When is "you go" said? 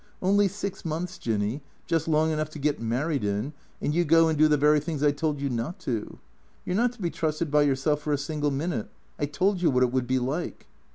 3.93-4.29